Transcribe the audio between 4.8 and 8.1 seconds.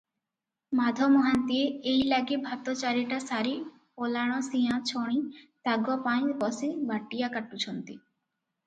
ଛଣି ତାଗପାଇଁ ବସି ବାଟିଆ କାଟୁଛନ୍ତି।